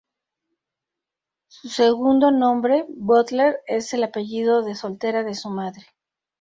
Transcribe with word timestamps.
Su 1.47 1.67
segundo 1.69 2.31
nombre, 2.31 2.85
Butler, 2.89 3.59
es 3.67 3.93
el 3.93 4.03
apellido 4.03 4.63
de 4.63 4.73
soltera 4.73 5.21
de 5.23 5.35
su 5.35 5.51
madre. 5.51 5.85